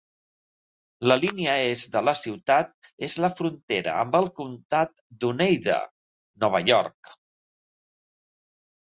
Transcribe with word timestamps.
La 1.09 1.15
línia 1.23 1.57
est 1.65 1.89
de 1.95 1.99
la 2.05 2.13
ciutat 2.21 2.89
és 3.07 3.17
la 3.25 3.29
frontera 3.39 3.93
amb 4.05 4.17
el 4.19 4.29
comtat 4.39 4.95
d'Oneida, 5.25 5.77
Nova 6.45 6.63
York. 6.71 7.13